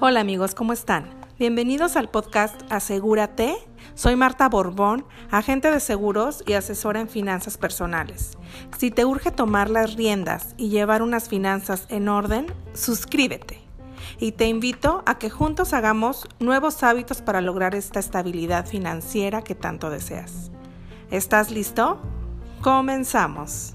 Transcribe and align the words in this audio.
Hola 0.00 0.20
amigos, 0.20 0.54
¿cómo 0.54 0.72
están? 0.72 1.10
Bienvenidos 1.38 1.96
al 1.96 2.08
podcast 2.08 2.60
Asegúrate. 2.70 3.56
Soy 3.94 4.16
Marta 4.16 4.48
Borbón, 4.48 5.04
agente 5.30 5.70
de 5.70 5.80
seguros 5.80 6.42
y 6.46 6.54
asesora 6.54 7.00
en 7.00 7.10
finanzas 7.10 7.58
personales. 7.58 8.38
Si 8.78 8.90
te 8.90 9.04
urge 9.04 9.30
tomar 9.30 9.68
las 9.68 9.96
riendas 9.96 10.54
y 10.56 10.70
llevar 10.70 11.02
unas 11.02 11.28
finanzas 11.28 11.86
en 11.90 12.08
orden, 12.08 12.46
suscríbete. 12.72 13.60
Y 14.18 14.32
te 14.32 14.46
invito 14.46 15.02
a 15.04 15.18
que 15.18 15.28
juntos 15.28 15.74
hagamos 15.74 16.26
nuevos 16.38 16.82
hábitos 16.82 17.20
para 17.20 17.42
lograr 17.42 17.74
esta 17.74 18.00
estabilidad 18.00 18.64
financiera 18.66 19.42
que 19.42 19.54
tanto 19.54 19.90
deseas. 19.90 20.50
¿Estás 21.10 21.50
listo? 21.50 22.00
Comenzamos. 22.62 23.74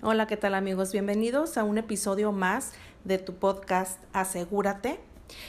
Hola, 0.00 0.28
¿qué 0.28 0.36
tal 0.36 0.54
amigos? 0.54 0.92
Bienvenidos 0.92 1.58
a 1.58 1.64
un 1.64 1.76
episodio 1.76 2.30
más 2.30 2.70
de 3.02 3.18
tu 3.18 3.34
podcast 3.34 3.98
Asegúrate. 4.12 5.00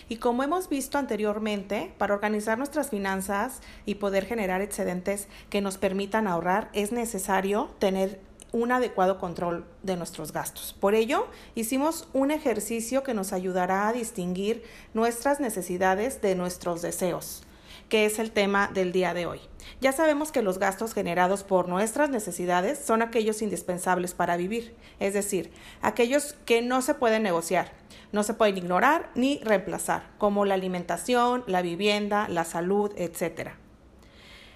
Y 0.10 0.16
como 0.16 0.42
hemos 0.42 0.70
visto 0.70 0.98
anteriormente, 0.98 1.94
para 2.00 2.16
organizar 2.16 2.58
nuestras 2.58 2.90
finanzas 2.90 3.62
y 3.86 3.96
poder 3.96 4.26
generar 4.26 4.62
excedentes 4.62 5.28
que 5.52 5.62
nos 5.62 5.78
permitan 5.78 6.28
ahorrar, 6.28 6.72
es 6.74 6.92
necesario 6.92 7.70
tener 7.78 8.20
un 8.52 8.72
adecuado 8.72 9.20
control 9.20 9.66
de 9.84 9.98
nuestros 9.98 10.34
gastos. 10.34 10.76
Por 10.80 10.96
ello, 10.96 11.28
hicimos 11.54 12.08
un 12.14 12.32
ejercicio 12.32 13.04
que 13.04 13.14
nos 13.14 13.34
ayudará 13.34 13.88
a 13.88 13.94
distinguir 13.94 14.64
nuestras 14.96 15.40
necesidades 15.40 16.24
de 16.24 16.34
nuestros 16.34 16.82
deseos 16.82 17.44
que 17.90 18.06
es 18.06 18.20
el 18.20 18.32
tema 18.32 18.70
del 18.74 18.92
día 18.92 19.14
de 19.14 19.26
hoy. 19.26 19.42
Ya 19.82 19.92
sabemos 19.92 20.32
que 20.32 20.42
los 20.42 20.60
gastos 20.60 20.94
generados 20.94 21.44
por 21.44 21.68
nuestras 21.68 22.10
necesidades 22.10 22.80
son 22.80 23.02
aquellos 23.02 23.42
indispensables 23.42 24.14
para 24.14 24.38
vivir, 24.38 24.76
es 25.00 25.14
decir, 25.14 25.52
aquellos 25.82 26.34
que 26.46 26.62
no 26.62 26.82
se 26.82 26.94
pueden 26.94 27.24
negociar, 27.24 27.72
no 28.12 28.24
se 28.24 28.34
pueden 28.34 28.58
ignorar 28.58 29.10
ni 29.16 29.40
reemplazar, 29.44 30.12
como 30.18 30.46
la 30.46 30.54
alimentación, 30.54 31.44
la 31.48 31.62
vivienda, 31.62 32.28
la 32.30 32.46
salud, 32.46 32.92
etc. 32.96 33.52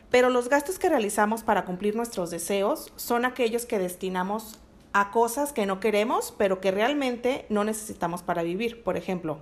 Pero 0.09 0.29
los 0.29 0.49
gastos 0.49 0.79
que 0.79 0.89
realizamos 0.89 1.43
para 1.43 1.65
cumplir 1.65 1.95
nuestros 1.95 2.29
deseos 2.29 2.93
son 2.95 3.25
aquellos 3.25 3.65
que 3.65 3.79
destinamos 3.79 4.59
a 4.93 5.09
cosas 5.09 5.53
que 5.53 5.65
no 5.65 5.79
queremos, 5.79 6.33
pero 6.37 6.61
que 6.61 6.71
realmente 6.71 7.45
no 7.49 7.63
necesitamos 7.63 8.21
para 8.21 8.43
vivir. 8.43 8.83
Por 8.83 8.95
ejemplo, 8.95 9.41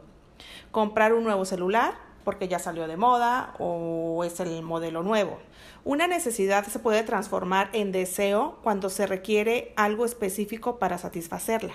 comprar 0.71 1.13
un 1.13 1.25
nuevo 1.25 1.43
celular, 1.43 2.10
porque 2.23 2.47
ya 2.47 2.59
salió 2.59 2.87
de 2.87 2.97
moda 2.97 3.53
o 3.59 4.23
es 4.23 4.39
el 4.39 4.61
modelo 4.61 5.03
nuevo. 5.03 5.39
Una 5.83 6.07
necesidad 6.07 6.65
se 6.65 6.79
puede 6.79 7.03
transformar 7.03 7.69
en 7.73 7.91
deseo 7.91 8.59
cuando 8.63 8.89
se 8.89 9.07
requiere 9.07 9.73
algo 9.75 10.05
específico 10.05 10.77
para 10.77 10.97
satisfacerla. 10.97 11.73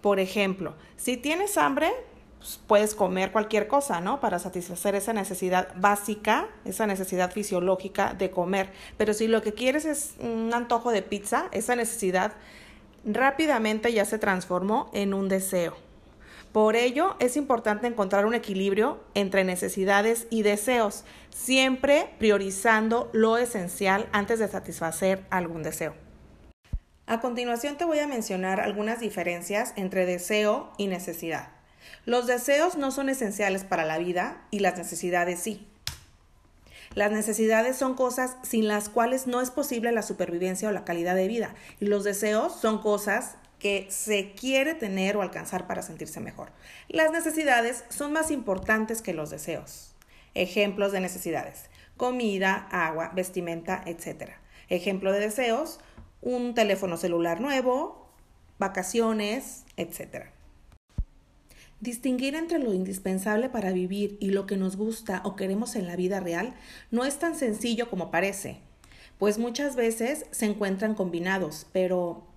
Por 0.00 0.20
ejemplo, 0.20 0.74
si 0.96 1.16
tienes 1.16 1.56
hambre, 1.58 1.92
pues, 2.42 2.60
puedes 2.66 2.94
comer 2.96 3.30
cualquier 3.30 3.68
cosa, 3.68 4.00
¿no? 4.00 4.18
Para 4.18 4.40
satisfacer 4.40 4.96
esa 4.96 5.12
necesidad 5.12 5.68
básica, 5.76 6.48
esa 6.64 6.88
necesidad 6.88 7.30
fisiológica 7.30 8.14
de 8.14 8.32
comer. 8.32 8.72
Pero 8.96 9.14
si 9.14 9.28
lo 9.28 9.42
que 9.42 9.54
quieres 9.54 9.84
es 9.84 10.14
un 10.18 10.52
antojo 10.52 10.90
de 10.90 11.02
pizza, 11.02 11.46
esa 11.52 11.76
necesidad 11.76 12.32
rápidamente 13.04 13.92
ya 13.92 14.04
se 14.04 14.18
transformó 14.18 14.90
en 14.92 15.14
un 15.14 15.28
deseo. 15.28 15.76
Por 16.52 16.76
ello, 16.76 17.16
es 17.18 17.38
importante 17.38 17.86
encontrar 17.86 18.26
un 18.26 18.34
equilibrio 18.34 19.02
entre 19.14 19.42
necesidades 19.42 20.26
y 20.28 20.42
deseos, 20.42 21.04
siempre 21.30 22.10
priorizando 22.18 23.08
lo 23.14 23.38
esencial 23.38 24.06
antes 24.12 24.38
de 24.38 24.48
satisfacer 24.48 25.24
algún 25.30 25.62
deseo. 25.62 25.94
A 27.06 27.20
continuación 27.20 27.78
te 27.78 27.86
voy 27.86 28.00
a 28.00 28.06
mencionar 28.06 28.60
algunas 28.60 29.00
diferencias 29.00 29.72
entre 29.76 30.04
deseo 30.04 30.72
y 30.76 30.88
necesidad. 30.88 31.48
Los 32.04 32.26
deseos 32.26 32.76
no 32.76 32.90
son 32.90 33.08
esenciales 33.08 33.64
para 33.64 33.86
la 33.86 33.96
vida 33.96 34.42
y 34.50 34.58
las 34.58 34.76
necesidades 34.76 35.40
sí. 35.40 35.66
Las 36.94 37.10
necesidades 37.10 37.76
son 37.76 37.94
cosas 37.94 38.36
sin 38.42 38.68
las 38.68 38.90
cuales 38.90 39.26
no 39.26 39.40
es 39.40 39.50
posible 39.50 39.90
la 39.92 40.02
supervivencia 40.02 40.68
o 40.68 40.72
la 40.72 40.84
calidad 40.84 41.14
de 41.14 41.28
vida 41.28 41.54
y 41.80 41.86
los 41.86 42.04
deseos 42.04 42.60
son 42.60 42.82
cosas 42.82 43.36
que 43.62 43.86
se 43.90 44.32
quiere 44.32 44.74
tener 44.74 45.16
o 45.16 45.22
alcanzar 45.22 45.68
para 45.68 45.82
sentirse 45.82 46.18
mejor. 46.18 46.50
Las 46.88 47.12
necesidades 47.12 47.84
son 47.90 48.12
más 48.12 48.32
importantes 48.32 49.02
que 49.02 49.14
los 49.14 49.30
deseos. 49.30 49.94
Ejemplos 50.34 50.90
de 50.90 50.98
necesidades. 50.98 51.70
Comida, 51.96 52.66
agua, 52.72 53.12
vestimenta, 53.14 53.80
etc. 53.86 54.32
Ejemplo 54.68 55.12
de 55.12 55.20
deseos, 55.20 55.78
un 56.22 56.54
teléfono 56.54 56.96
celular 56.96 57.40
nuevo, 57.40 58.08
vacaciones, 58.58 59.62
etc. 59.76 60.26
Distinguir 61.78 62.34
entre 62.34 62.58
lo 62.58 62.74
indispensable 62.74 63.48
para 63.48 63.70
vivir 63.70 64.16
y 64.18 64.30
lo 64.30 64.44
que 64.44 64.56
nos 64.56 64.74
gusta 64.76 65.22
o 65.24 65.36
queremos 65.36 65.76
en 65.76 65.86
la 65.86 65.94
vida 65.94 66.18
real 66.18 66.56
no 66.90 67.04
es 67.04 67.20
tan 67.20 67.36
sencillo 67.36 67.88
como 67.88 68.10
parece, 68.10 68.58
pues 69.18 69.38
muchas 69.38 69.76
veces 69.76 70.26
se 70.32 70.46
encuentran 70.46 70.96
combinados, 70.96 71.68
pero 71.72 72.31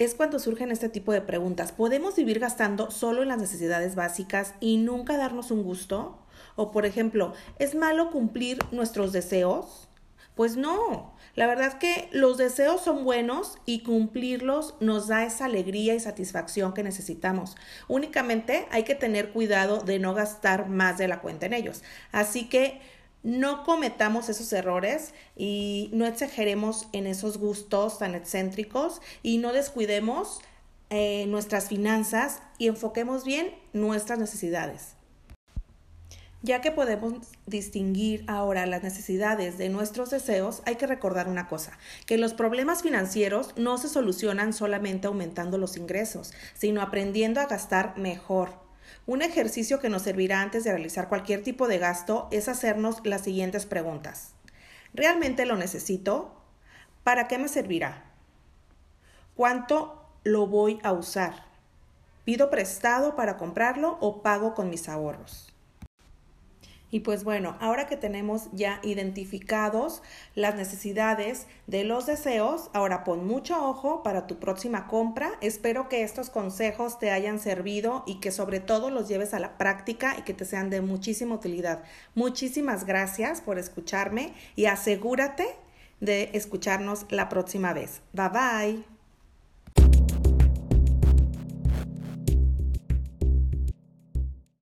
es 0.00 0.14
cuando 0.14 0.38
surgen 0.38 0.72
este 0.72 0.88
tipo 0.88 1.12
de 1.12 1.20
preguntas. 1.20 1.72
¿Podemos 1.72 2.16
vivir 2.16 2.38
gastando 2.38 2.90
solo 2.90 3.20
en 3.20 3.28
las 3.28 3.38
necesidades 3.38 3.94
básicas 3.94 4.54
y 4.58 4.78
nunca 4.78 5.18
darnos 5.18 5.50
un 5.50 5.62
gusto? 5.62 6.18
O 6.56 6.70
por 6.72 6.86
ejemplo, 6.86 7.34
¿es 7.58 7.74
malo 7.74 8.10
cumplir 8.10 8.58
nuestros 8.72 9.12
deseos? 9.12 9.88
Pues 10.34 10.56
no, 10.56 11.12
la 11.34 11.46
verdad 11.46 11.68
es 11.68 11.74
que 11.74 12.08
los 12.12 12.38
deseos 12.38 12.80
son 12.80 13.04
buenos 13.04 13.58
y 13.66 13.82
cumplirlos 13.82 14.74
nos 14.80 15.06
da 15.06 15.26
esa 15.26 15.44
alegría 15.44 15.94
y 15.94 16.00
satisfacción 16.00 16.72
que 16.72 16.82
necesitamos. 16.82 17.56
Únicamente 17.86 18.66
hay 18.70 18.84
que 18.84 18.94
tener 18.94 19.32
cuidado 19.32 19.82
de 19.82 19.98
no 19.98 20.14
gastar 20.14 20.70
más 20.70 20.96
de 20.96 21.08
la 21.08 21.20
cuenta 21.20 21.44
en 21.44 21.52
ellos. 21.52 21.82
Así 22.10 22.48
que 22.48 22.80
no 23.22 23.64
cometamos 23.64 24.28
esos 24.28 24.52
errores 24.52 25.12
y 25.36 25.90
no 25.92 26.06
exageremos 26.06 26.88
en 26.92 27.06
esos 27.06 27.38
gustos 27.38 27.98
tan 27.98 28.14
excéntricos 28.14 29.00
y 29.22 29.38
no 29.38 29.52
descuidemos 29.52 30.40
eh, 30.88 31.26
nuestras 31.28 31.68
finanzas 31.68 32.42
y 32.58 32.68
enfoquemos 32.68 33.24
bien 33.24 33.54
nuestras 33.72 34.18
necesidades. 34.18 34.94
Ya 36.42 36.62
que 36.62 36.70
podemos 36.70 37.28
distinguir 37.44 38.24
ahora 38.26 38.64
las 38.64 38.82
necesidades 38.82 39.58
de 39.58 39.68
nuestros 39.68 40.08
deseos, 40.08 40.62
hay 40.64 40.76
que 40.76 40.86
recordar 40.86 41.28
una 41.28 41.48
cosa, 41.48 41.78
que 42.06 42.16
los 42.16 42.32
problemas 42.32 42.82
financieros 42.82 43.52
no 43.56 43.76
se 43.76 43.90
solucionan 43.90 44.54
solamente 44.54 45.06
aumentando 45.06 45.58
los 45.58 45.76
ingresos, 45.76 46.32
sino 46.54 46.80
aprendiendo 46.80 47.40
a 47.40 47.46
gastar 47.46 47.98
mejor 47.98 48.69
un 49.06 49.22
ejercicio 49.22 49.80
que 49.80 49.88
nos 49.88 50.02
servirá 50.02 50.40
antes 50.40 50.64
de 50.64 50.72
realizar 50.72 51.08
cualquier 51.08 51.42
tipo 51.42 51.68
de 51.68 51.78
gasto 51.78 52.28
es 52.30 52.48
hacernos 52.48 53.00
las 53.04 53.22
siguientes 53.22 53.66
preguntas. 53.66 54.34
¿Realmente 54.94 55.46
lo 55.46 55.56
necesito? 55.56 56.34
¿Para 57.04 57.28
qué 57.28 57.38
me 57.38 57.48
servirá? 57.48 58.04
¿Cuánto 59.34 60.04
lo 60.24 60.46
voy 60.46 60.78
a 60.82 60.92
usar? 60.92 61.44
¿Pido 62.24 62.50
prestado 62.50 63.16
para 63.16 63.36
comprarlo 63.36 63.98
o 64.00 64.22
pago 64.22 64.54
con 64.54 64.70
mis 64.70 64.88
ahorros? 64.88 65.52
Y 66.90 67.00
pues 67.00 67.24
bueno, 67.24 67.56
ahora 67.60 67.86
que 67.86 67.96
tenemos 67.96 68.48
ya 68.52 68.80
identificados 68.82 70.02
las 70.34 70.56
necesidades 70.56 71.46
de 71.66 71.84
los 71.84 72.06
deseos, 72.06 72.70
ahora 72.72 73.04
pon 73.04 73.26
mucho 73.26 73.64
ojo 73.64 74.02
para 74.02 74.26
tu 74.26 74.38
próxima 74.38 74.86
compra. 74.88 75.32
Espero 75.40 75.88
que 75.88 76.02
estos 76.02 76.30
consejos 76.30 76.98
te 76.98 77.10
hayan 77.10 77.38
servido 77.38 78.02
y 78.06 78.16
que 78.20 78.32
sobre 78.32 78.60
todo 78.60 78.90
los 78.90 79.08
lleves 79.08 79.34
a 79.34 79.38
la 79.38 79.56
práctica 79.56 80.16
y 80.18 80.22
que 80.22 80.34
te 80.34 80.44
sean 80.44 80.70
de 80.70 80.80
muchísima 80.80 81.34
utilidad. 81.34 81.82
Muchísimas 82.14 82.84
gracias 82.84 83.40
por 83.40 83.58
escucharme 83.58 84.32
y 84.56 84.66
asegúrate 84.66 85.46
de 86.00 86.30
escucharnos 86.32 87.06
la 87.10 87.28
próxima 87.28 87.72
vez. 87.72 88.02
Bye 88.12 88.28
bye. 88.28 88.99